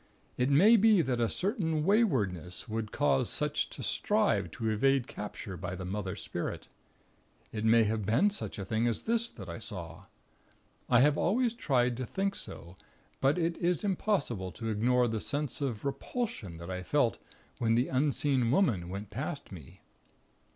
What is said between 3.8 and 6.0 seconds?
strive to evade capture by the